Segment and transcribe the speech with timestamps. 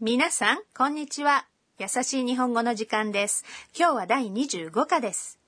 [0.00, 1.46] 皆さん、こんにちは。
[1.78, 3.44] 優しい日本語の時間です。
[3.74, 5.38] 今日は第25課です。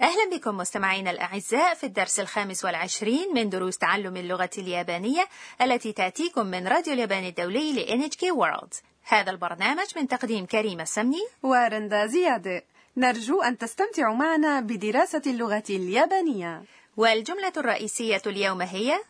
[0.00, 5.28] أهلا بكم مستمعينا الأعزاء في الدرس الخامس والعشرين من دروس تعلم اللغة اليابانية
[5.60, 11.26] التي تأتيكم من راديو اليابان الدولي ل NHK World هذا البرنامج من تقديم كريم السمني
[11.42, 12.62] ورندا زياد
[12.96, 16.62] نرجو أن تستمتعوا معنا بدراسة اللغة اليابانية
[16.96, 19.00] والجملة الرئيسية اليوم هي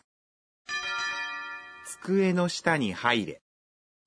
[2.03, 3.41] 机の下に入れ。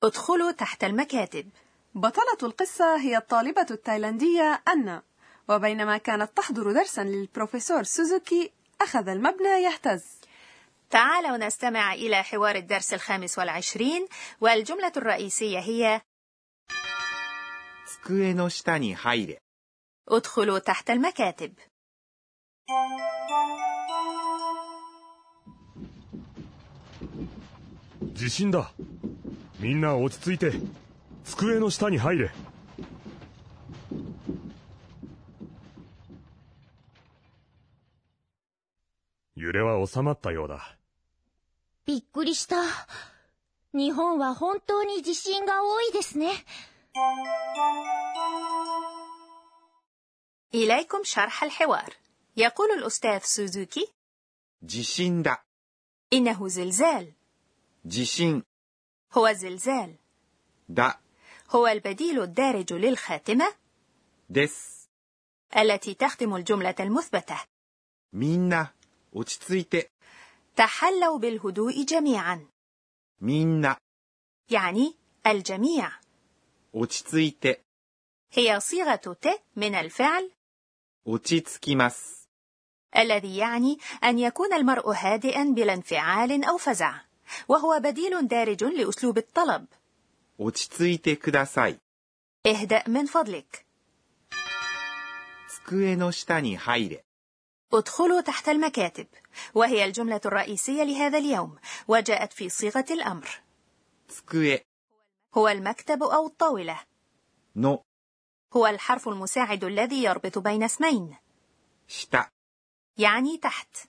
[0.02, 1.50] ادخلوا تحت المكاتب
[1.94, 5.02] بطلة القصة هي الطالبة التايلاندية أنا
[5.48, 8.50] وبينما كانت تحضر درسا للبروفيسور سوزوكي
[8.80, 10.04] أخذ المبنى يهتز
[10.90, 14.08] تعالوا نستمع إلى حوار الدرس الخامس والعشرين
[14.40, 16.00] والجملة الرئيسية هي
[17.86, 19.42] 机の下に入れ。
[20.08, 21.52] ادخلوا تحت المكاتب
[28.14, 28.72] 地震だ
[29.60, 30.52] みんな落ち着いて
[31.24, 32.30] 机の下に入れ
[39.34, 40.76] 揺れは収まったようだ
[41.84, 42.56] びっくりした。
[43.72, 46.32] 日本は本当に地震が多いですね。
[50.54, 51.94] إليكم شرح الحوار
[52.36, 53.92] يقول الأستاذ سوزوكي
[54.64, 55.44] 地震だ。
[56.12, 57.14] إنه زلزال
[57.84, 58.42] 地震
[59.12, 59.94] هو زلزال
[60.68, 61.00] だ。
[61.50, 63.54] هو البديل الدارج للخاتمة
[64.30, 64.90] です。
[65.56, 67.36] التي تختم الجملة المثبتة
[68.12, 68.72] みんな、
[69.12, 69.90] 落ち着いて。
[70.56, 72.46] تحلوا بالهدوء جميعا
[73.20, 73.78] みんな、
[74.50, 74.94] يعني
[75.26, 75.90] الجميع
[76.72, 77.62] 落ち着いて。
[78.32, 80.30] هي صيغة ت من الفعل
[81.06, 82.28] 落ち着きます。
[82.96, 87.00] الذي يعني أن يكون المرء هادئا بلا انفعال أو فزع
[87.48, 89.66] وهو بديل دارج لأسلوب الطلب
[90.38, 91.78] 落ち着いてください。
[92.46, 93.66] اهدأ من فضلك
[95.66, 97.04] 机の下に入れ。
[97.72, 99.06] ادخلوا تحت المكاتب
[99.54, 101.56] وهي الجملة الرئيسية لهذا اليوم
[101.88, 103.28] وجاءت في صيغة الأمر
[104.08, 104.60] 机
[105.34, 106.80] هو المكتب أو الطاولة
[107.58, 107.78] の
[108.56, 111.16] هو الحرف المساعد الذي يربط بين اسمين
[111.88, 112.30] 下。
[112.98, 113.88] يعني تحت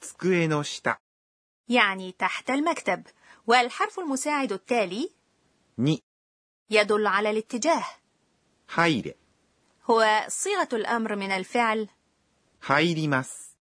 [0.00, 1.00] 机の下
[1.68, 3.06] يعني تحت المكتب
[3.46, 5.10] والحرف المساعد التالي
[5.78, 6.02] に
[6.70, 7.84] يدل على الاتجاه
[8.68, 9.16] 入れ。
[9.84, 11.88] هو صيغة الأمر من الفعل
[12.60, 13.52] 入ります。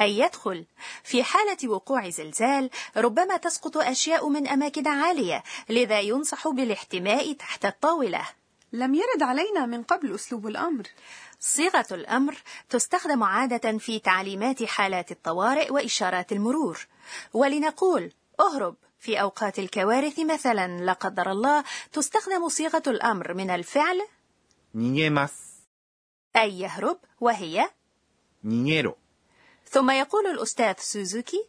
[0.00, 0.66] أي يدخل
[1.04, 8.28] في حالة وقوع زلزال ربما تسقط أشياء من أماكن عالية لذا ينصح بالاحتماء تحت الطاولة
[8.73, 10.87] لم يرد علينا من قبل أسلوب الأمر.
[11.39, 12.35] صيغة الأمر
[12.69, 16.87] تستخدم عادة في تعليمات حالات الطوارئ وإشارات المرور.
[17.33, 24.07] ولنقول اهرب في أوقات الكوارث مثلا لا قدر الله تستخدم صيغة الأمر من الفعل
[26.35, 27.69] أي يهرب وهي
[28.43, 28.95] نيرو
[29.65, 31.47] ثم يقول الأستاذ سوزوكي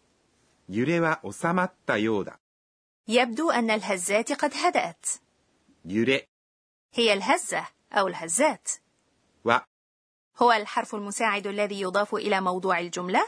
[3.08, 5.06] يبدو أن الهزات قد هدأت.
[5.84, 6.29] يري
[6.92, 8.68] هي الهزة أو الهزات.
[9.44, 9.58] و
[10.42, 13.26] هو الحرف المساعد الذي يضاف إلى موضوع الجملة؟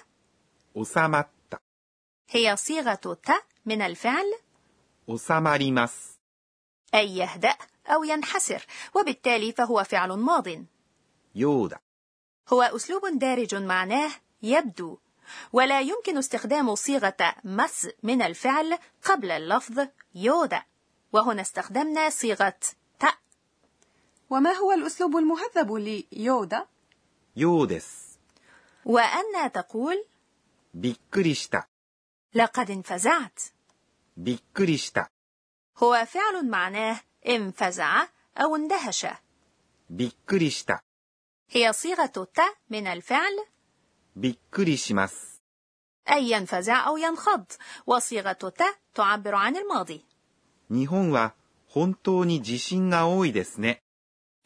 [0.77, 1.28] أسامت
[2.28, 3.31] هي صيغة ت
[3.65, 4.39] من الفعل
[5.09, 6.19] أسامريماس
[6.95, 7.56] أي يهدأ
[7.87, 10.49] أو ينحسر وبالتالي فهو فعل ماض.
[11.34, 11.79] يودا.
[12.49, 14.11] هو أسلوب دارج معناه
[14.43, 14.99] يبدو
[15.53, 20.62] ولا يمكن استخدام صيغة مس من الفعل قبل اللفظ يودا.
[21.12, 22.59] وهنا استخدمنا صيغة
[24.31, 26.68] وما هو الأسلوب المهذب ليودا؟
[27.36, 28.20] ようです。
[28.86, 30.03] وأن تقول
[30.74, 31.68] びっくりした。
[32.34, 33.53] لقد انفزعت
[34.18, 35.12] びっくりした。
[35.78, 39.08] هو فعل معناه انفزع أو اندهش
[39.90, 40.84] びっくりした。
[41.50, 42.40] هي صيغة ت
[42.70, 43.46] من الفعل
[44.16, 45.42] びっくりします。
[46.10, 47.45] أي ينفزع أو ينخض
[47.86, 48.63] وصيغة ت
[48.94, 50.04] تعبر عن الماضي
[50.69, 51.34] 日本は
[51.68, 53.81] 本当に地震が多いですね。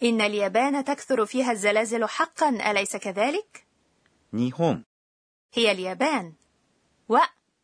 [0.02, 3.66] إن اليابان تكثر فيها الزلازل حقا أليس كذلك؟
[4.32, 4.84] نيهون
[5.54, 6.34] هي اليابان.
[7.08, 7.18] و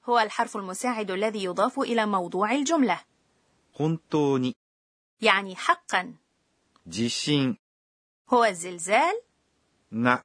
[0.05, 3.01] هو الحرف المساعد الذي يضاف إلى موضوع الجملة.
[3.81, 4.55] هونتوني.
[5.21, 6.15] يعني حقا.
[6.89, 7.57] جيشين.
[8.29, 9.23] هو الزلزال؟
[9.91, 10.23] نا.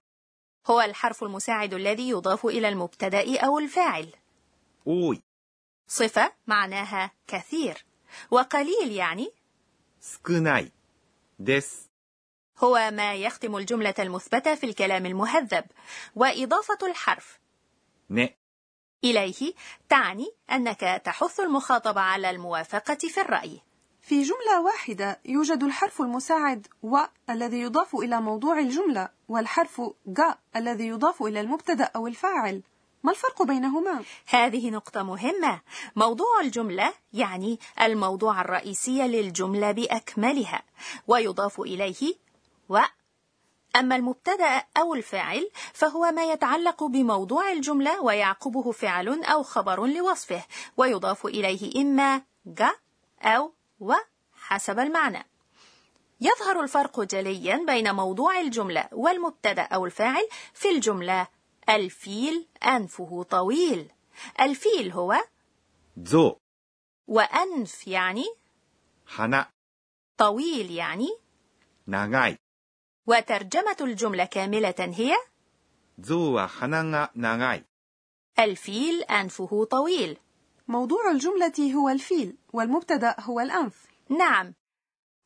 [0.68, 4.14] هو الحرف المساعد الذي يضاف إلى المبتدأ أو الفاعل.
[4.88, 5.22] أوي.
[5.88, 7.86] صفة معناها كثير.
[8.32, 9.32] وقليل يعني؟
[10.02, 10.72] سكناي.
[11.40, 11.87] ديس.
[12.60, 15.66] هو ما يختم الجملة المثبتة في الكلام المهذب.
[16.16, 17.40] وإضافة الحرف.
[18.10, 18.30] ね
[19.04, 19.54] إليه
[19.90, 23.62] تعني أنك تحث المخاطب على الموافقة في الرأي.
[24.02, 26.98] في جملة واحدة يوجد الحرف المساعد و
[27.30, 30.22] الذي يضاف إلى موضوع الجملة والحرف ج
[30.56, 32.64] الذي يضاف إلى المبتدأ أو الفاعل.
[33.04, 35.62] ما الفرق بينهما؟ هذه نقطة مهمة.
[35.96, 40.64] موضوع الجملة يعني الموضوع الرئيسي للجملة بأكملها،
[41.08, 42.16] ويضاف إليه
[42.70, 42.80] و
[43.76, 50.46] أما المبتدأ أو الفاعل فهو ما يتعلق بموضوع الجملة ويعقبه فعل أو خبر لوصفه
[50.78, 52.64] ويضاف إليه إما ج
[53.22, 53.94] أو و
[54.34, 55.26] حسب المعنى.
[56.22, 61.28] يظهر الفرق جليا بين موضوع الجملة والمبتدأ أو الفاعل في الجملة
[61.70, 63.92] الفيل أنفه طويل.
[64.42, 65.16] الفيل هو
[65.98, 66.36] زو
[67.08, 68.26] وأنف يعني
[69.08, 69.50] حنا.
[70.18, 71.10] طويل يعني
[71.88, 72.38] ناغاي.
[73.07, 75.15] وترجمة الجملة كاملة هي
[76.01, 77.65] 象は鼻が長い。
[78.39, 80.19] الفيل أنفه طويل
[80.69, 83.75] موضوع الجملة هو الفيل والمبتدأ هو الأنف
[84.09, 84.55] نعم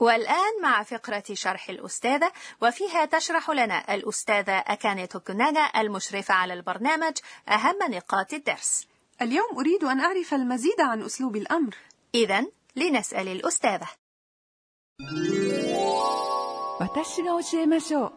[0.00, 2.32] والآن مع فقرة شرح الأستاذة
[2.62, 7.14] وفيها تشرح لنا الأستاذة أكاني توكوناغا المشرفة على البرنامج
[7.48, 8.86] أهم نقاط الدرس
[9.22, 11.76] اليوم أريد أن أعرف المزيد عن أسلوب الأمر
[12.14, 12.46] إذا
[12.76, 13.88] لنسأل الأستاذة
[16.80, 18.12] 私が教えましょう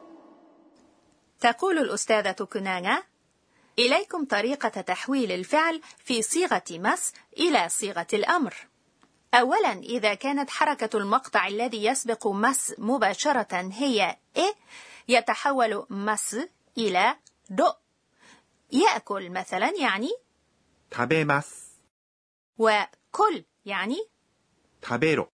[1.40, 3.04] تقول الأستاذة توكوناغا
[3.80, 8.56] إليكم طريقة تحويل الفعل في صيغة مس إلى صيغة الأمر
[9.34, 14.54] أولا إذا كانت حركة المقطع الذي يسبق مس مباشرة هي إيه
[15.08, 16.38] يتحول مس
[16.78, 17.16] إلى
[17.50, 17.74] دو
[18.72, 20.10] يأكل مثلا يعني
[20.92, 21.80] 食べます。
[22.58, 23.98] وكل يعني
[24.82, 25.30] 食べろ。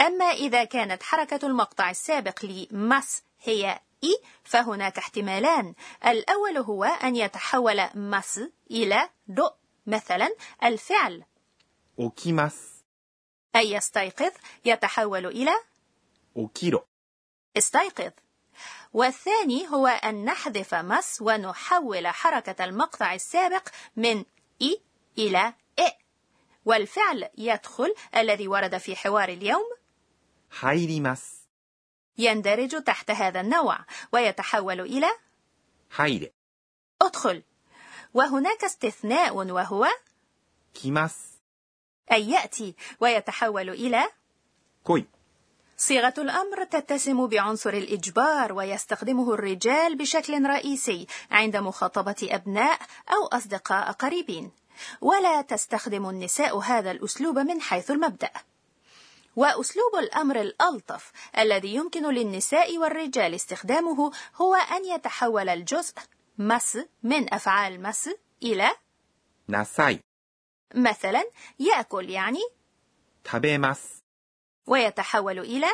[0.00, 5.74] أما إذا كانت حركة المقطع السابق لماس هي إي فهناك احتمالان.
[6.06, 8.40] الأول هو أن يتحول ます
[8.70, 9.50] إلى ろ
[9.86, 10.30] مثلا
[10.64, 11.24] الفعل.
[11.98, 12.54] 起きます.
[13.56, 14.32] أي يستيقظ
[14.64, 15.52] يتحول إلى
[16.36, 16.86] 起きろ.
[17.56, 18.10] استيقظ.
[18.92, 24.24] والثاني هو أن نحذف ます ونحول حركة المقطع السابق من
[24.62, 24.80] い
[25.18, 25.92] إلى え.
[26.64, 29.76] والفعل يدخل الذي ورد في حوار اليوم
[30.49, 31.47] 入ります。
[32.17, 35.07] يندرج تحت هذا النوع ويتحول إلى
[35.89, 36.33] 入れ。
[37.01, 37.43] ادخل
[38.13, 39.87] وهناك استثناء وهو
[40.73, 41.41] 来ます。
[42.11, 44.09] أي يأتي ويتحول إلى
[44.83, 45.05] 来い。
[45.77, 52.79] صيغة الأمر تتسم بعنصر الإجبار ويستخدمه الرجال بشكل رئيسي عند مخاطبة أبناء
[53.09, 54.51] أو أصدقاء قريبين
[55.01, 58.29] ولا تستخدم النساء هذا الأسلوب من حيث المبدأ
[59.36, 65.94] وأسلوب الأمر الألطف الذي يمكن للنساء والرجال استخدامه هو أن يتحول الجزء
[66.38, 68.10] مس من أفعال مس
[68.42, 68.70] إلى
[69.48, 70.00] ناساي
[70.74, 72.40] مثلا يأكل يعني
[73.24, 74.02] تابيماس.
[74.66, 75.70] ويتحول إلى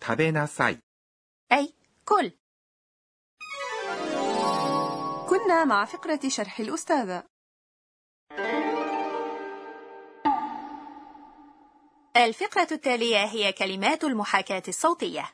[0.00, 0.78] تابيناساي.
[1.52, 2.32] أي كل.
[5.28, 7.24] كنا مع فقرة شرح الأستاذة.
[12.16, 15.30] الفقرة التالية هي كلمات المحاكاة الصوتية.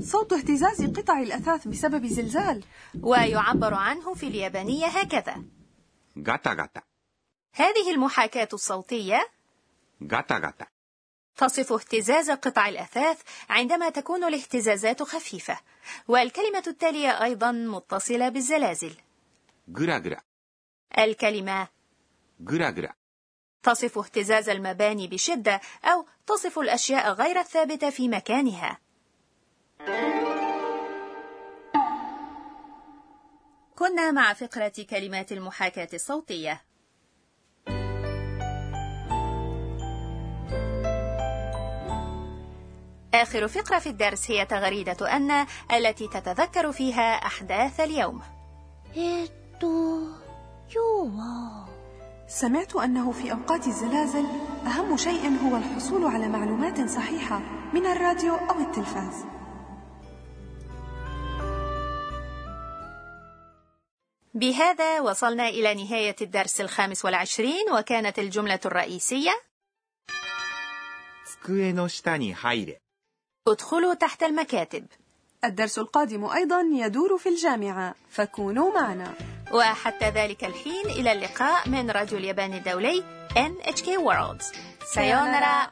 [0.00, 2.64] صوت اهتزاز قطع الأثاث بسبب زلزال.
[3.02, 5.44] ويعبر عنه في اليابانية هكذا.
[6.28, 6.82] غاتا غاتا.
[7.54, 9.28] هذه المحاكاة الصوتية
[10.12, 10.66] غاتا غاتا.
[11.36, 15.58] تصف اهتزاز قطع الأثاث عندما تكون الاهتزازات خفيفة.
[16.08, 18.96] والكلمة التالية أيضا متصلة بالزلازل.
[19.78, 20.20] غرا غرا.
[20.98, 21.68] الكلمة
[22.41, 22.95] ぐらぐら。
[23.63, 28.79] تصف اهتزاز المباني بشدة أو تصف الأشياء غير الثابتة في مكانها
[33.75, 36.61] كنا مع فقرة كلمات المحاكاة الصوتية
[43.13, 48.21] آخر فقرة في الدرس هي تغريدة أن التي تتذكر فيها أحداث اليوم
[48.95, 49.67] えーっと
[50.73, 51.70] 今日は
[52.40, 54.26] سمعت أنه في أوقات الزلازل
[54.66, 57.38] أهم شيء هو الحصول على معلومات صحيحة
[57.74, 59.24] من الراديو أو التلفاز.
[64.34, 69.32] بهذا وصلنا إلى نهاية الدرس الخامس والعشرين وكانت الجملة الرئيسية
[73.48, 74.86] ادخلوا تحت المكاتب.
[75.44, 79.14] الدرس القادم أيضا يدور في الجامعة فكونوا معنا.
[79.52, 83.04] وحتى ذلك الحين إلى اللقاء من راديو اليابان الدولي
[83.34, 84.42] NHK World.
[84.94, 85.70] سايونارا